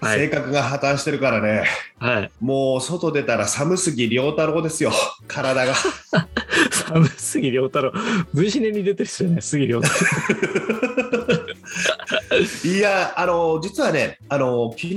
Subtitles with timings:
[0.00, 0.18] はい。
[0.18, 1.64] 性格が破綻してるからね。
[1.98, 2.30] はい。
[2.40, 4.92] もう外出たら寒すぎ良太郎ですよ。
[5.26, 5.74] 体が。
[6.70, 7.92] 寒杉良太郎。
[8.34, 9.92] V シネに出てる人じゃない杉良太
[12.68, 14.94] いやあの実はねあの昨日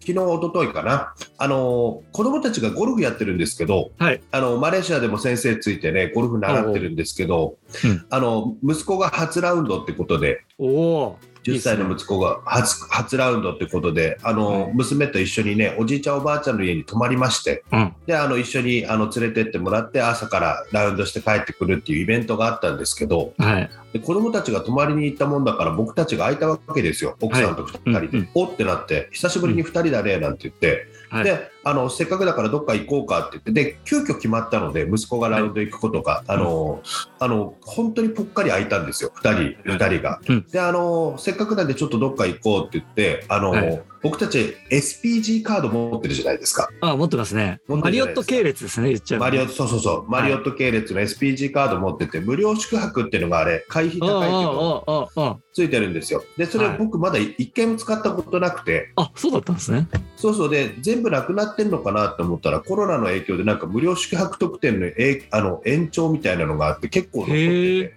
[0.00, 1.14] 昨日一昨日かな。
[1.38, 4.20] あの子供たちがゴルフやってるんですけど郎はい。
[4.30, 8.06] あのマレーシアでも先生ついてねゴルフ習ってるんですけど、うん。
[8.10, 10.44] あの息子が初ラウンドってことで。
[10.58, 14.76] おお10歳の息子が初初ラウンドってことであの、うん。
[14.76, 17.94] 娘と一緒にねおじいちゃんおばあちゃんの家に泊まりましてうん。
[18.06, 23.70] であの一緒にあの連れてってもらって朝からラウンドして帰ってくるっていうイベントがあったんですけどはい。
[23.92, 27.16] で子供たちが泊まりに行ったもんだから僕たちが空いたわけですよ。
[27.20, 31.24] 奥さんと2人で、はいうんうんおってなって久しぶりに2人だねなんて言って、はい。
[31.24, 36.82] であのせっかくだからどっか行こうかって言ってで急遽決まったので息子がラウンド行くことが、あの
[37.18, 40.20] あの本当にぽっかり空いたんですよ2人2人が。
[40.28, 40.46] うん。
[40.46, 46.68] であのせっかくなんでちょっとどっか行こうって言ってあの、はい僕たち SPG カード持ってるじゃないですか。
[46.82, 47.60] あ持ってますね。
[47.66, 56.22] マリオット系列ですね言っちゃうマリオットそうそうそう、マリオット系列の SPG カード持ってて無料宿泊っていうのがあれ会費あ高いけどついてるんですよ。
[56.36, 56.78] でそれはい。
[56.78, 59.88] 僕まだ一回も使ったことなくて、ああそうだったんですね。
[60.16, 60.50] そうそう。
[60.50, 67.94] で全部なくなってんのかなと思ったらコロナの影響でなんか無料宿泊特典のえいあの延長みたいなのがあって結構残ってへて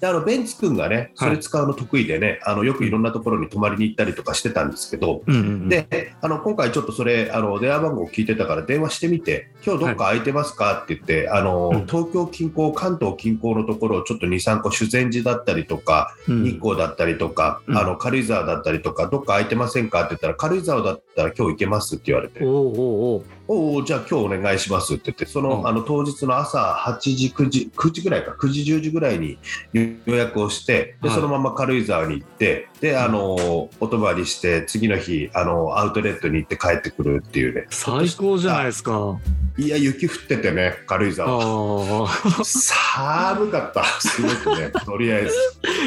[0.00, 1.36] であのベンツ君がねそはい。
[1.36, 10.82] れ使うの得意でね、あのよくいろんなところに泊まりに行ったりとかしてたんですけど、うんであの今回ちょっとそれあの電話番号聞いてたから電話してみて今日どっか空いてますか？
[10.82, 11.86] って言って、あのうん。
[11.86, 16.44] 東京近郊関東近郊のところをちょっと23個修善寺だったりとか、うん。
[16.44, 17.78] 日光だったりとか、うん。
[17.78, 20.00] あの軽井沢だったりとかどっか空いてませんか？
[20.00, 22.44] って言ったら軽井沢だったら今日行けますって言われて。
[22.44, 25.66] おうおうおうおおじゃあ今日お願いしますって言ってその,、うん。
[25.66, 29.38] あの当日の朝8時9時9時ぐらいか9時10時ぐらいに
[29.72, 31.16] 予約をしてではい。
[31.16, 37.66] そのまま軽井沢に行ってであのお泊まりして次の日あのアウトレットに行って帰ってくるっていうね。
[37.70, 39.18] 最高じゃないですか。
[39.56, 42.04] いや雪降っててね軽井あ沢。
[42.04, 43.82] あ寒かった。
[44.00, 45.32] すごくね とりあえず。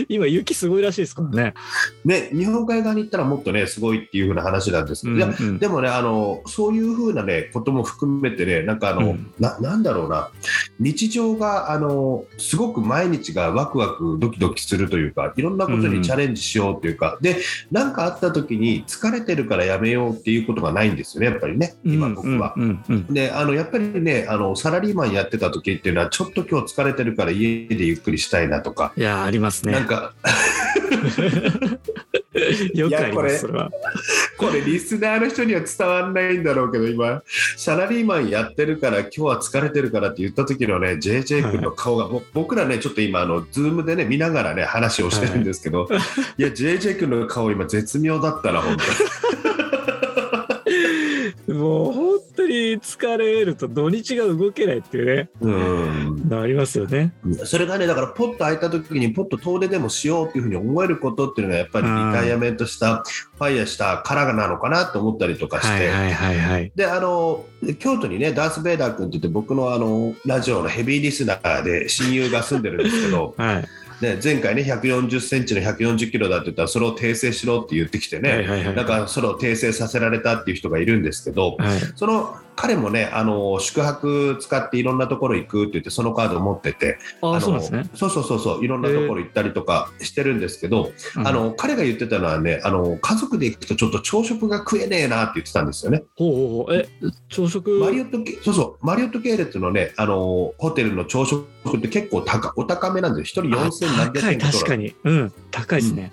[0.10, 1.54] 今雪すごいらしいですからね。
[2.04, 5.60] ね日本海側に行ったらもっとねすごいっていう風な話なんですけど、うんうん。
[5.60, 9.34] でもねあのそういう風なねことも含めてねなんかあの、うん。
[9.40, 10.30] ななんだろうな。
[10.80, 17.38] 日常があのすごく毎日がワクワクドキドキするというかいろんなことにチャレンジしようというか、で
[17.72, 22.54] 何かあった時に疲れてるからやめようっていうことがないんですよねやっぱりね今僕は。
[22.58, 23.14] うんうんうん。
[23.14, 29.74] であのやっぱりねあのサラリーマンやってた時っていうのはちょっと今日疲れてるから家でゆっくりしたいなとか、いやーありますね。
[29.74, 30.14] なんか
[32.74, 33.70] よくありますそれは。
[34.38, 37.22] これリスナーの人には伝わんないんだろうけど今
[37.58, 45.90] サラリーマンやってるから今日は疲れてるからって言った時のね JJ 君の顔が、ぼ僕らねちょっと今あのズームでね見ながらね話をしてるんですけど、
[46.38, 48.78] い、や JJ 君の顔今絶妙だったな本
[51.54, 55.30] もう本当に疲れると土日が動けないっていうね。
[55.42, 56.30] うん。
[56.30, 57.14] のありますよね。
[57.46, 63.04] それがねだからポッと空いた時にポッと遠出でもしようっていうふうに思えることっていうのがやっぱりリタイアメントした
[63.38, 66.72] ファイヤーしたからなのかなと思ったりとかして、はいはいはいはい。
[66.76, 67.46] であの
[67.80, 73.66] 京都にねダース・ベイダー君って言って僕のあのラジオのヘビーリスナーで親友が住んでるんですけど、 はい
[74.02, 78.76] ね、前回ね140センチの140キロだって言ったらそれを訂正しろって言ってきてね、はいはいはい。
[78.76, 81.80] なんかそれを訂正させられたっていう人がいるんですけど、はい。
[81.96, 87.90] その彼もねあの宿泊使っていろんなところ行くって言ってそのカードを持っててあそうですね。
[87.96, 96.04] そうそうそうそういろんなところ行ったりとかしてるんですけど、うんあの彼が言ってたのはねあの家族で行くとちょっと朝食が食えねえなって言ってたんですよね。
[96.16, 96.88] ほうほうえ
[97.30, 97.80] 朝食？
[97.80, 101.48] マリオット系そうそうマリオット系列のねあのホテルの朝食
[101.78, 103.44] って結構高お高めなんですよ。
[103.44, 104.96] 1人あ4000何百円とか確かに。
[105.04, 106.12] うん高いですね、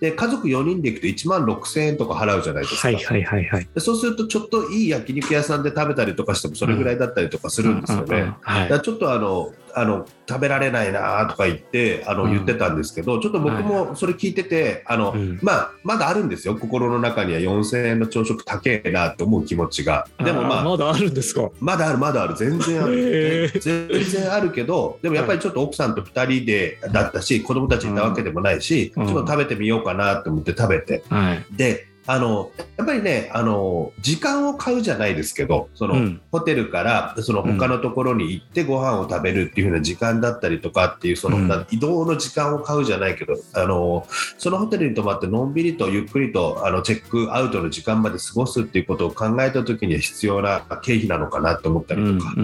[0.00, 3.68] で家族4人で行くと1万6000円とか払うじゃないですか、はいはいはいはい。
[3.74, 8.04] でそうするとちょっといい焼肉屋さんで食べたりとかしてもそれぐらいだったりとかするんですよね。
[8.06, 8.62] うんうんうんはい。
[8.62, 12.30] だからちょっとあのあの食べられないなとか言ってあの、うん。
[12.32, 15.38] 言ってたんですけどちょっと僕もそれ聞いててあの、うん。
[15.42, 16.56] まあ、まだあるんですよ。
[16.56, 20.06] 心の中には4000円の朝食高えなって思う気持ちが。
[20.24, 21.50] でもまあーまだあるんですか？
[21.60, 22.36] まだあるまだある。
[22.36, 23.60] 全然あへるー。
[23.60, 29.06] 全然あるけどでもやっぱりちょっと奥さんと2人でだったし子供たちいたわけでもないし、うん。
[29.06, 31.02] ちょっと食べてみようかなと思って食べて。
[31.08, 31.44] はい。
[31.50, 36.20] であのやっぱりねあの時間を買うじゃないですけどその、うん。
[36.32, 41.66] ホテルからその他のところに行ってご飯を食べるっていう風な時間だったりとかっていうその、うん。
[41.70, 44.06] 移動の時間を買うじゃないけどあの
[44.38, 52.34] そのホテルに泊まってのんびりとゆっくりとあのチェックアウトの時間まで過ごすっていうことを考えた時には必要な経費なのかなと思ったりとか。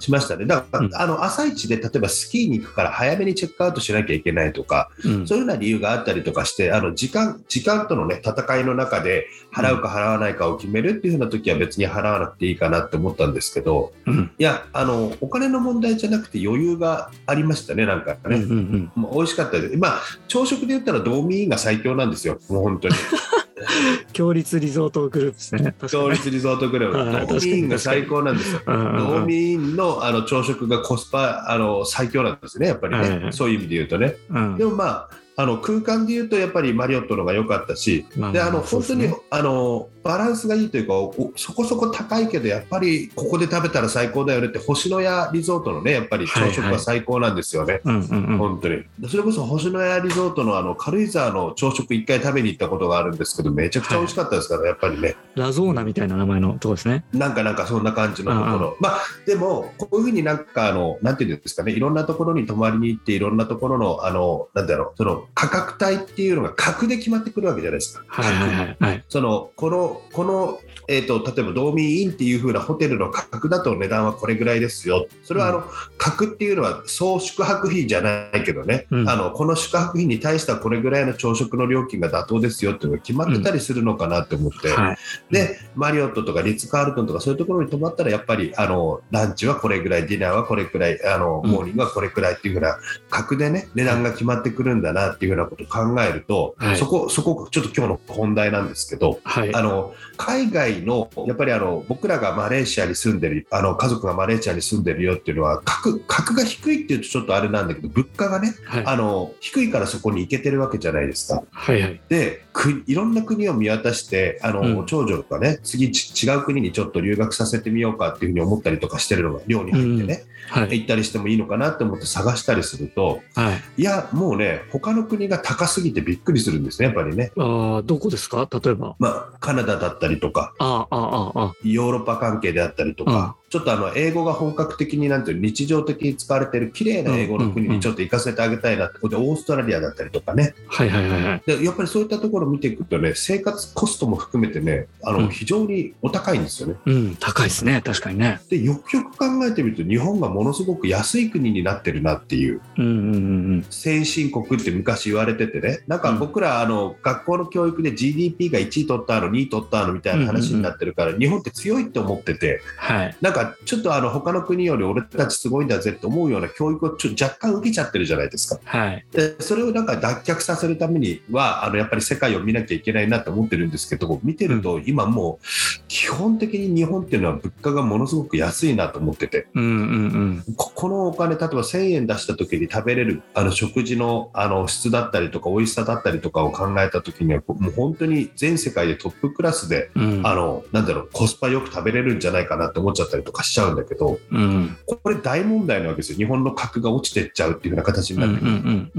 [0.00, 0.46] しましたね。
[0.46, 0.94] だから、うん。
[0.94, 5.26] あの朝一で例えばスキーに行くから早めにチェックアウトしなきゃいけないとか、うん。
[5.26, 18.44] そういうような理由があったりとかして、あの時間時間との、ね、戦いの中で払うか払わないかを決めるっていうふうな時は別に払わなくていいかなって思ったんですけど、うんいやあの、お金の問題じゃなくて余裕がありましたね、なんかうんうね。
[18.44, 19.76] んもう美味しかったです。
[19.76, 22.94] まあ、朝食で言ったら道民が最強なんですよ、もう本当に。
[24.12, 25.74] 強立リゾートグループですね。
[25.88, 28.60] 強立リゾートグルはいープ、道民が最高なんですよ。
[28.66, 34.16] うんうんうん道民のあの朝食がコスパあの最強なんですね、やっぱりね、はいはいそういう意味で言うとね。
[34.30, 47.80] うんでもまあ、あの空間で言うと、やっぱりマリオットの方が良かったし、まあであの本当に、あのバランスがいいというかおそこそこ高いけどやっぱりここで食べたら最高だよねって星のやリゾートのねやっぱり朝食は最高なんですよね。
[47.84, 57.04] うんうんうん本当にそれこそ星のやリゾートのあの軽井沢の朝食一回食べに行ったことがあるんですけどめちゃくちゃ美味しかったですから、やっぱりねラゾーナみたいな名前のとこですね。
[57.12, 68.04] なんかなんかそんな感じのところまあでもこういうふうになんかあのなんていうんですかねいろんなところに泊まりに行っていろんなところのあのなんだろうその価格帯っていうのが格で決まってくるわけじゃないですか。
[68.06, 69.04] はいはいはいはい。
[69.08, 75.64] そのこのこの、えー、と例えば道民インっていう風なホテルの価格だと値段はこれぐらいですよ、それはあの、
[75.98, 79.08] 格っていうのは総宿泊費じゃないけどね、うん。
[79.08, 84.98] あのこの宿泊費に対してはこれぐらいの朝食の料金が妥当ですよっていうのが決まってたりするのかなって思って、はい。
[85.30, 91.50] でマリオットとかリッツ・カールトンとかそういうところに泊まったらやっぱりあのランチはこれぐらい、ディナーはこれぐらい、あのうん。
[91.50, 92.78] モーニングはこれぐらいっていう風な
[93.10, 96.76] 格でね値段が決まってくるんだなっていう風なことを考えると、はい。
[96.76, 99.54] そこそこちょっと今日の本題なんですけど、はい。
[99.54, 99.85] あの
[100.16, 108.86] 海外のやっぱりあの僕らがマレーシアに住んでるあの家族がマレーシアに住んでるよっていうのは格格が低いっていうとちょっとあれなんだけど物価がねはい。
[108.86, 111.42] あの低いからそこに行けてるわけじゃないですか。
[111.50, 112.00] はいはい。
[112.08, 120.78] でくいろんな国を見渡してあの、うん長女がね次ち違う国にちょっと留学させてみようかっていうふうに思ったりとかしてるのが寮に入ってね、はい。
[120.78, 123.82] 行ったりしてもいいのかなって思って探したりするとはい。
[123.82, 127.32] いやもうね他の国が高すぎてびっくりするんですねやっぱりね。
[127.36, 128.48] ああ、どこですか？
[128.50, 128.96] 例えば。
[128.98, 140.74] まあ、カナダだったりとかああ、ああ、あヨーロッパ関係であったりとか、ちょっとあの英語が本格的になんていうの日常的に使われている綺麗な英語の国にちょっと行かせてあげたいなってことで、オーストラリアだったりとかねあ。
[140.74, 141.42] はいはいはいはい。
[141.46, 146.76] でやっぱりそういったところを見ていくとね生活コストも含めてねあの、うん非常にお高いんですよね。
[146.86, 147.82] うん、高いですね。
[147.84, 148.40] 確かにね。
[148.48, 153.18] でよくよく考えてみると日本がものすごく安い国になってるなっていううんうんう
[153.58, 163.16] ん先進国って昔言われててねなんか僕らあの学校の教育で GDP が1位取ったの2位取ったのみたいな話になってるから、日本って強いって思っててはい。
[163.20, 168.60] なんかちょっとあの他の国より俺たちすごいんだぜって思うような教育をちょ若干受けちゃってるじゃないですか。
[168.64, 169.06] はい。
[169.12, 175.46] でそれをなんか脱却させるためにはあのやっぱり世界を見なきゃいけないなって思ってるんですけど見てると今もう
[175.88, 190.18] 基本的に日本っていうのは物価がものすごく安いなと思っててうんうんここのお金例えば1000円出した時に食べれるあの食事のあの質だったりとか美味しさだったりとかを考えた時にはもう本当に全世界でトップクラスでうん。
[190.18, 190.26] うん。
[190.26, 194.76] あのなんだろうコスパよく食べれるんじゃないかなって思っちゃったりとかしちゃうんだけどうん。
[194.86, 198.52] これ大問題なわけですよ日本の格が落ちてっちゃうっていうような形にうんうなってくる。
[198.52, 198.92] んうん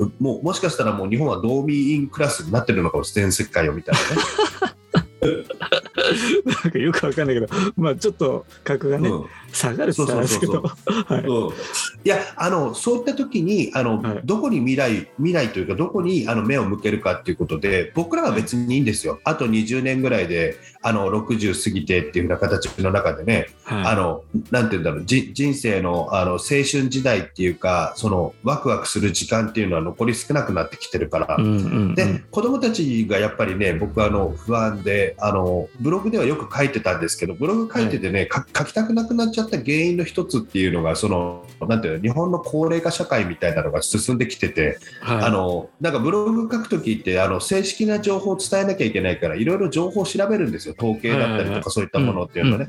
[0.00, 0.12] うん。
[0.18, 4.04] もうもしかしたらもう日本はドーミーインクラスになってるのかも全世界を見たらね。
[6.44, 10.62] なんかよくわかんないけど、まあちょっと格がね、うん下がるって言ったらあれですけど。
[12.10, 12.18] はい。
[12.20, 31.42] やあのそういった時にあの、はいどこに未来未来というかどこにあの目を向けるかっていうことで僕らは別にいいんですよ、あと20年ぐらいであの60過ぎてっていうような形の中でね、あはのなんていうんだろうじ人生のあの青春時代っていうかそのワクワクする時間っていうのは残り少なくなってきてるから、い。
[31.42, 31.94] うんうんうん。
[31.94, 50.74] で子供たちがやっぱりね僕はあの不安であのブログではよく書いてたんですけどブログ書いててね、か書きたくなくなっちゃった原因の一つっていうのがそのなんていうの日本の高齢化社会みたいなのが進んできてて、はい、あのなんかブログ書くときってあの正式な情報を伝えなきゃいけないからいろいろ情報を調べるんですよ。
[50.78, 52.66] 統計だったりとかそういったものっていうのをね。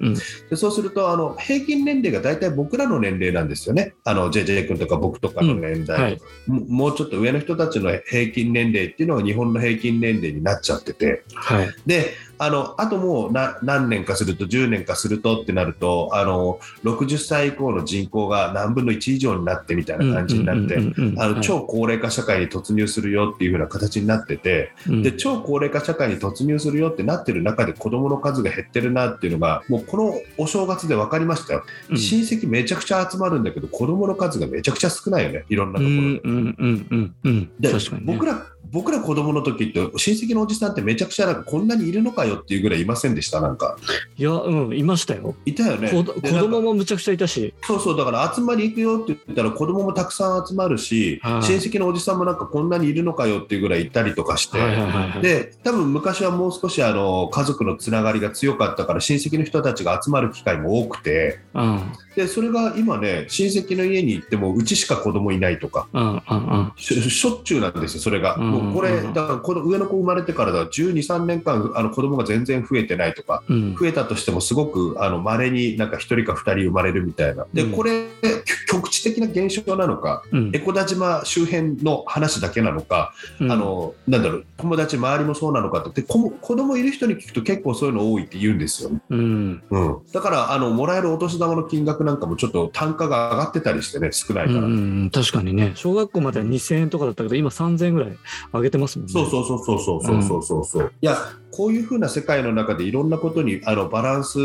[0.50, 6.22] でそうするとあの平均年齢が大体僕らの年齢なんですよね、あの JJ 君とか僕とかの年代、うんはい。
[6.48, 11.70] ももうちょっと上の人たちの平均年齢っていうのは日本の平均年齢になっちゃってて、はい。
[11.86, 20.78] であのあともうな何年かすると10年かするとってなるとあの60歳以降の人口が何分の1以上になってみたいな感じになって、
[21.18, 31.98] あの超高齢化社会に突入するよっていう風な形になってて、で超高齢化社会に突入するよってなってる中で子どもの数が減ってるなっていうのがもうこのお正月で分かりましたよ、うん。
[31.98, 35.46] 親戚めちゃくちゃ集まるんだけど子どもの数がめちゃくちゃ少ないよね。
[35.50, 37.74] いろんなところで。
[37.74, 43.78] で僕ら僕ら子供の時って親戚のおじさんってめちゃくちゃなんかこんなにいるのかよっていうぐらいいませんでしたなんか。
[44.18, 45.36] いやうんいましたよ。
[45.46, 45.90] いたよね。
[45.90, 47.54] 子供もむちゃくちゃいたし。
[47.64, 51.44] そうそうだから集まり行くよって言ったら子供もたくさん集まるし、はい。
[51.44, 55.22] 親戚のおじさんもなんかこんなにいるのかよっていうぐらいいたりとかして、はいはいはいはい。
[55.22, 61.40] で多分昔はもう少しあの家族のつながりが強かったから親戚の人たちが集まる機会も多くて。
[61.54, 61.92] うん。
[62.16, 65.88] でそれが今ね親戚の家に行ってもうちしか子供いないとか。
[65.94, 66.74] うんうんうん。
[66.78, 68.36] ししょっちゅうなんですよ、それが。
[68.36, 73.76] うんもうこれ、うんだからこの上の子生まれてからだ12、3年間、あの子供が全然増えてないとか、うん。
[73.76, 77.46] 増えたとしてもすごくまれになんか1人か2人生まれるみたいな。
[77.54, 77.72] で、うん。
[77.72, 78.08] これ、
[78.46, 80.52] き局地的な現象なのか、うん。
[80.54, 83.52] 江古田島周辺の話だけなのか、うん。
[83.52, 88.90] あのなんだろう、友達、周りもそうなのかって、でこ子供いる人に聞くと結構そういうの多いって言うんですよ。
[88.90, 89.02] ね。
[89.10, 89.64] うん。
[89.70, 94.60] うん、だからあの、もらえるお年玉の金額なんかもちょっと単価が上がってたりしてね、少ないから。
[94.60, 95.72] うんうん、確かにね。
[95.76, 98.18] 小学校までは2000円とかだったけど今3000円ぐらい
[98.54, 99.14] 上げてますもんね。
[99.14, 100.66] そうそうそうそうそうそうそうそう。
[100.66, 101.18] そう、いや
[101.56, 104.40] こういう風な世界の中でいろんなことにあのバランス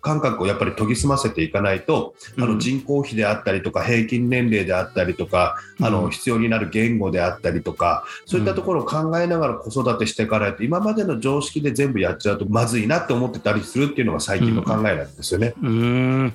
[0.00, 2.52] 感覚をやっぱり研ぎ澄ませていかないと、あうん。
[2.54, 5.92] の人口比であったりとか平均年齢であったりとか、あうん。
[5.94, 15.54] の必要になる言語であったりとかそういったところを考えながら子育てしていかないと今までの常識で全部やっちゃうとまずいなって思ってたりするっていうのが最近の考えなんですよね。
[15.60, 16.32] うーん。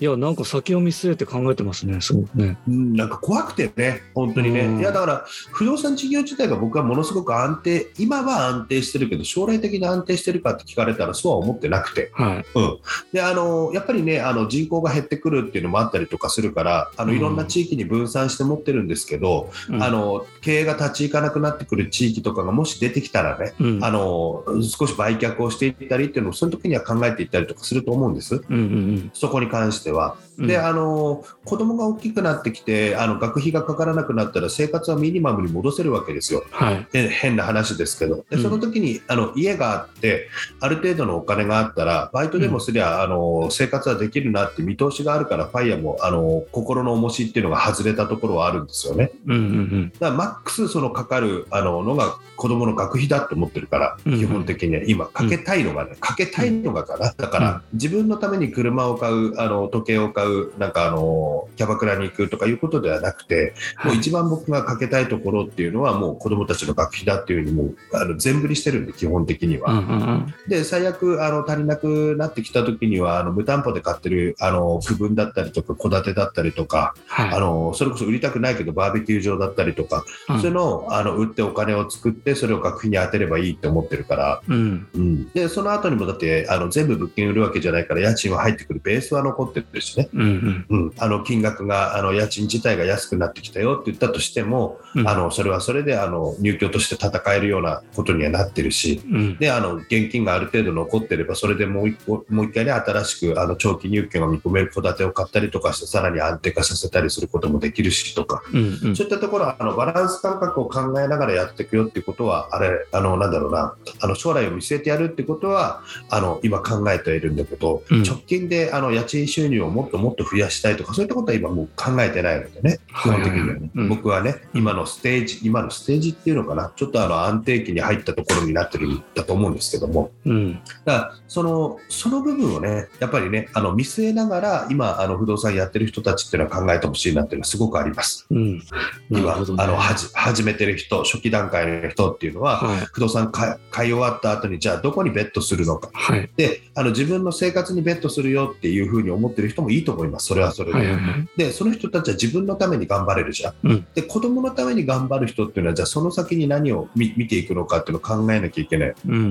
[0.00, 2.58] いやなんか先を見据えて考えてますねすごくね。
[2.68, 4.80] うん、なんか怖くてね、本当にね、うん。
[4.80, 12.44] いやだから不動産事業自体が僕はものすごく安定、今は安定してるけど、将来的に安定してるかって聞かれたら、そうは思ってなくて、はい。
[12.54, 12.78] うん、
[13.12, 17.16] であのやっぱりねあの、人口が減ってくるっていうのもあったりとかするから、あのうん。
[17.18, 19.82] いろんな地域に分散して持ってるんですけど、うん。
[19.82, 23.84] あの経営が立ち行かなくなってくる地域とかがもし出てきたらね、うん。
[23.84, 28.42] あの少し売却をしていったりっていうのを、その時には考えていったりとかすると思うんです。
[28.48, 29.10] うんうん。
[29.14, 30.16] そこに関しては。
[30.38, 30.46] うん。
[30.46, 36.44] で、あの子供が大きくなってきてあの学費がかからなくなったら生活はミニマムに戻せるわけですよ。
[36.50, 36.86] はい。
[36.92, 38.24] で変な話ですけど。
[38.30, 38.42] でうん。
[38.42, 40.28] その時にあの家があって
[40.60, 49.12] ある程度のお金があったらバイトでもすりゃ、あの生活はできるなって見通しがあるからファイヤーもあの心の重しっていうのが外れたところはあるんですよね。
[49.26, 54.82] うんうんだからマックスそのかかるあののが子供の学費だと思ってるから、うん基本的には。
[54.86, 57.12] 今かけたいのがね、かけたいのがかな。
[57.16, 63.54] だから、うん自分のために車を買うあの時計を買うなんかあのキャバクラに行くとかいうことではなくて、
[63.84, 69.72] もう一番僕がかけたいところっていうのはもう子供たちの学費だっていうふうにもうあの全振りしてるんで基本的には。
[69.72, 70.34] うんうんうん。
[70.48, 77.34] で最悪あの足りなくなってきた時にはあの無担保で買ってるあの区分だったりとか戸建てだったりとか、はい。
[77.34, 80.40] あのそれこそ売りたくないけどバーベキュー場だったりとかうん。
[80.40, 84.88] そういうのをあの売ってお金を作ってそれを学費に当てればいいって思ってるから、うん。
[84.94, 88.80] うん、でその後にもだってあの全部物件売るわけじゃないから家賃は入ってくる。
[88.82, 90.84] ベースは残ってるしね、うんうん。
[90.84, 95.08] うん、あの金額があの家賃自体が安くなってきたよって言ったとしても、うん。
[95.08, 99.00] あのそれはそれであの入居として戦えるようなことにはなってるし。
[99.10, 108.42] うんであの現金がある程度残ってればそれでもう一個もう一回ね新しくあの長期入居が見込める戸建てを買ったりとかしてさらに安定化させたりすることもできるしとか。
[108.52, 108.96] うんうん。
[108.96, 118.02] そういったところはあのバランス感覚を考えながらやっていくよっていうことは、あれ、あのなんだろうな、あの将来を見据えてやるってことは、あの今考えているんだけど、うん。
[118.02, 138.26] 直近であの家賃収入をもっともっと増やしたいとか、そういったことは今もう考えてないのでね、基本的にはね、僕はね、今のステージ、今のステージっていうのかな、ちょっとあの安定期に入ったところになってるんだと思うんですけども、うんだからそのその部分をね、やっぱりね、あの見据えながら、今、あの不動産やってる人たちっていうのは考えてほしいなっていうのはすごくあります。
[138.30, 138.62] うん
[139.10, 145.90] 今、あのはじ始めてる人、初期段階の人っていうのは、はい不動産買い買い終わった後に、じゃあどこにベットするのか。
[145.92, 150.78] はいで、あの自分の生活にベットするよっていうふうに思ってる人もいいと思います、それはそれで。
[150.78, 153.54] はいはいはいで、その人たちは自分のために頑張れるじゃん。
[153.64, 158.94] うんで、子供のために頑張る人っていうのは、じゃあその先に何を見見ていくのかっていうのを考えなきゃいけない。
[159.06, 159.22] うんうんう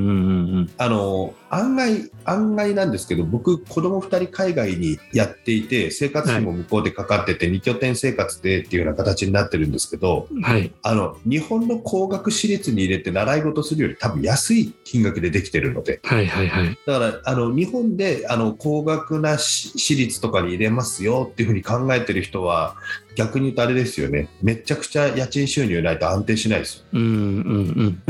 [0.61, 10.71] んあの案外、案外なんですけど、僕、子供2人海外にやっていて、生活費も向こうでかかってて、2拠点生活でっていうような形になってるんですけど、うんはい。
[10.83, 16.77] あの日本の高額私立に入れて習い事するより多分安い金額でできてるので、はいはいはい。
[16.85, 22.75] だからあの日本であの高額なし私立とかに入れますよっていうふうに考えてる人は、
[23.15, 26.83] 逆に言うとあれですよね、めちゃくちゃ家賃収入ないと安定しないですよ。
[26.93, 27.13] うんうんう
[27.83, 28.03] ん。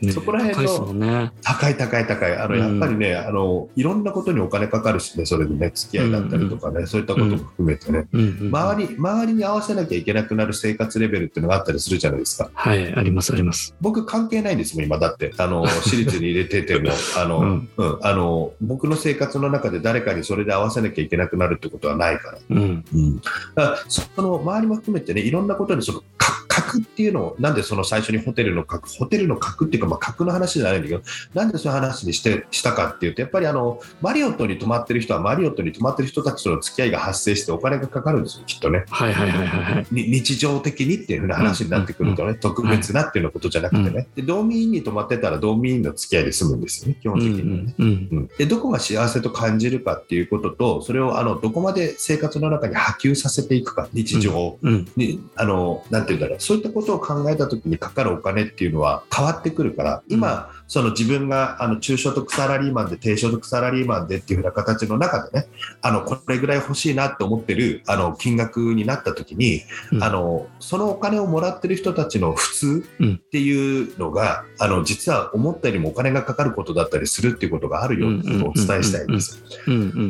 [0.00, 1.32] ねそこら辺のね。
[1.42, 2.36] 高い高い高い。
[2.36, 8.56] あの、うんやっぱりね、あの、いろんなことにお金かかるしね、それでね、付き合いだったりとかね、そういったことも含めてね、うんうんうん。
[8.56, 12.50] 周り、周りに合わせなきゃいけなくなる生活レベルっていうのがあったりするじゃないですか。
[12.54, 13.74] はい、ありますあります。
[13.80, 15.32] 僕関係ないんですもん、今だって。
[15.36, 17.46] あの、 私立に入れてても、あの、うう
[17.84, 22.38] んん、あの、僕の生活の中で誰かにそれで合わせなきゃいけなくなるってことはないから。
[22.50, 22.84] うん。
[22.94, 23.16] うん。
[23.16, 23.86] だから
[24.20, 26.02] その周りも含めてね、いろんなことにその、
[26.50, 31.02] 格っていうのを、なんでその最初にホテルの格、ホテルの格っていうか、まあ、格の話じゃないんだけど、
[31.32, 38.84] なんでそういう話にしてしたかっていうと、やっぱりあの、マリオットに泊まってる人は、マリオットに泊まってる人たちとの付き合いが発生してお金がかかるんですよ、きっとね。
[38.90, 39.86] はいはいはいはいはい。
[39.92, 47.74] に日常的にっていうふうな話になってくるとね、特別なっていうようなことじゃなくてね、で、道民院に泊まってたら道民院の付き合いで済むんですよね、基本うん的にはね。
[47.78, 48.08] うんうん。
[48.18, 54.88] うんでどこが幸せと感じるかっていうことと、それをあのどこまで生活の中に波及させていくか、日常うん。
[54.96, 65.46] に、あのなんていうんだろう、そういったことを考えたときにかかるお金っていうのは変わってくるから、今、その自分があの中所得サラリーマンで、低所得サラリーマンでっていうふうな形の中でね、
[65.82, 69.60] あのこれぐらい欲しいなって思ってるあの金額になったときに、
[69.92, 70.02] うん。
[70.02, 73.14] あのそのお金をもらってる人たちの普通うん。
[73.14, 79.42] っていうのが、あの実は思ったよりもお金がかかることだったりするっていうことがあるよってことをお伝えしたいんです。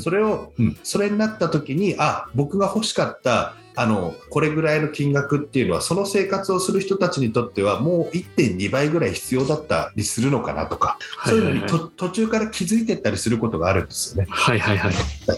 [0.00, 0.52] それを、
[0.84, 14.29] それになった時に、あ僕が欲しかったあのこれぐらいの金額っていうのは、その生活をする人たちにとっては、もう1.2倍ぐらい必要だったりするのかなとか、そういうのにと途中から気づいてったりすることがあるんですよね。
[14.31, 14.93] はいはいはい。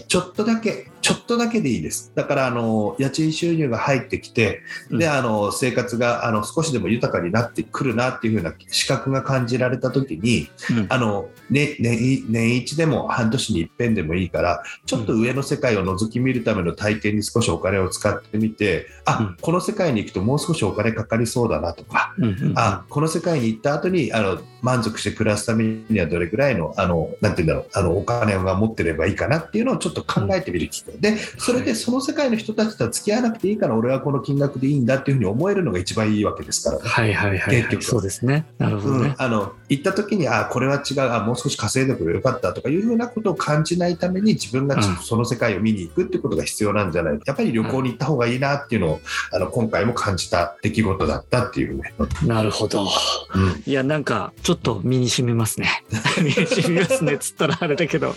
[0.07, 2.13] ちょっとだけ、ちょっとだけでいいです。
[2.15, 10.85] だから、あの、家賃収入が入ってきて、で、あの、生活が、あの、少しでも豊かになってくるなっていうふうな資格が感じられたときに、うん。
[10.87, 19.37] あの、ね、年、年一でも半年に一遍でもいいから、ちょっと上の世界を覗き見るための体験に少しお金を使ってみて、あ、うん。
[19.41, 22.53] この世界に行くともう少しお金かかりそうだなとか、うんうん。
[22.55, 36.87] あこの世界に行った後にあの満足して暮らすためにはどれぐらいのあのなんて言うんだろうあのお金が持ってればいいかなっていうのをちょっと考えてみる機会でそれでその世界の人たちとは付き合わなくていいから俺はこの金額でいいんだっていうふうに思えるのが一番いいわけですからね。
[36.87, 37.55] はいはいはいはい。
[37.57, 38.45] 結局そうですね。
[38.57, 39.15] なるほどうんね。
[39.17, 48.99] あの行った時にあこれは違うあもう少し稼いでくればよかったとかいうふうなことを感じないために自分がその世界を見に行くってことが必要なんじゃないやっぱり旅行に行った方がいいなっていうのを
[49.31, 51.93] あの今回も感じた出来事だったっていうね。
[52.25, 52.83] なるほど。
[52.83, 55.69] うんいや、なんか、ちょっと身に染みますね。
[56.17, 58.13] 身に染みますね、つったらあれだけど。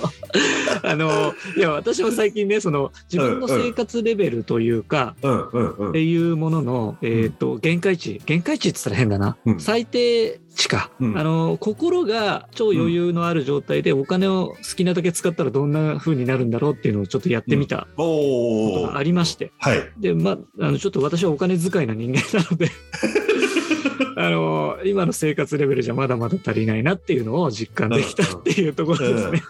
[0.82, 8.20] あの、いや、私も最近ね、その、自分の生活レベルというか、うんうんうんっていうものの、えっ、と、限界値。
[8.26, 9.36] 限界値って言ったら変だな。
[9.46, 10.90] うん最低値か。
[11.00, 19.52] うんあの、心が超余裕のある状態でお金を好きなだけ使ったらどんな風になるんだろうっていうのをちょっとやってみたことがありまして。
[19.58, 19.92] はい。
[19.98, 22.70] で、まあ、あの、ちょっと私はお金遣いな人間なので、
[24.16, 29.42] あの、今の生活レベルじゃまだまだ足りないなっていうのを実感できたっていうところですね。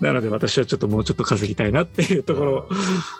[0.00, 2.68] なので私はちょっともうちょっと稼ぎたいなっていうところ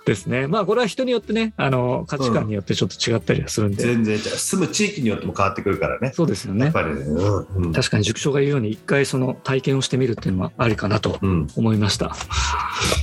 [0.05, 0.47] ですね。
[0.47, 6.13] まあこれは人によってね、あの、価値観によってちょっと違ったりはするんで、全然違う住む地域によっても変わってくるからね。
[6.15, 6.67] そうですよね。
[6.67, 7.01] やっぱりね。
[7.01, 12.15] うんうん確かに塾長が言うように一回その体験をしてみるっていうのはありかなとうん、思いました。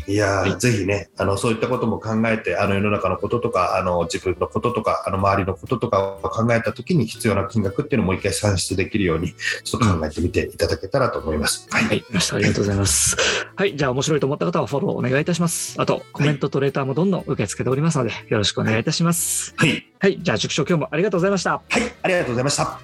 [0.07, 9.33] いやー、はいぜひねあの、そういったことも考えて、あの世の中のこととか、あの自分のこととか、あの周りのこととかを考えたときに必要な金額っていうのをもう一回算出できるように、
[9.63, 11.67] ちょっと考えてみていただけたらと思います。
[11.71, 11.86] はい。
[11.86, 12.05] はい。
[12.09, 13.17] ありがとうございます。
[13.63, 15.80] はい、じゃあ面白いと思った方はフォローお願いいたします。
[15.80, 19.54] あと、コメントとレーターもどんどん受け付けておりますので、よろしくお願いいたします。
[19.56, 19.88] はい。
[19.99, 21.52] はい、じゃあ塾長今日もありがとうございました。
[21.52, 21.82] はい。
[22.02, 22.78] ありがとうございました。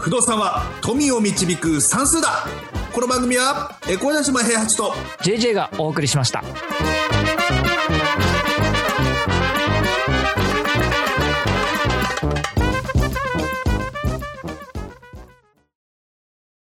[0.00, 2.46] 不動産は富を導く算数だ
[2.94, 6.42] この番組は、え小林島平八と JJ がお送りしました。